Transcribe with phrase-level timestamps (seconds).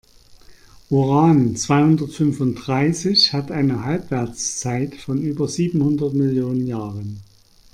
[0.89, 7.21] Uran-zweihundertfünfunddreißig hat eine Halbwertszeit von über siebenhundert Millionen Jahren.